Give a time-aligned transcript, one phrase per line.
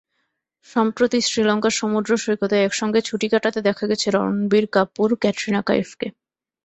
[0.69, 6.07] সম্প্রতি শ্রীলঙ্কার সমুদ্র সৈকতে একসঙ্গে ছুটি কাটাতে দেখা গেছে রণবীর কাপুর-ক্যাটরিনা কাইফকে।